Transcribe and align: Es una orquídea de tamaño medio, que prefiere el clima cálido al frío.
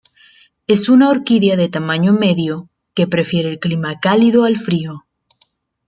Es 0.65 0.89
una 0.89 1.11
orquídea 1.11 1.55
de 1.57 1.69
tamaño 1.69 2.11
medio, 2.11 2.67
que 2.95 3.05
prefiere 3.05 3.49
el 3.49 3.59
clima 3.59 3.99
cálido 3.99 4.45
al 4.45 4.57
frío. 4.57 5.05